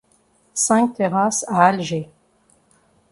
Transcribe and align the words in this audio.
Cinq 0.55 0.95
terrasses 0.95 1.45
à 1.47 1.63
Alger. 1.67 2.09